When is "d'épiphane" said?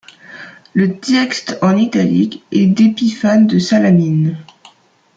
2.65-3.45